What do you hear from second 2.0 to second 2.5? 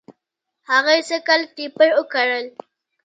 کرل.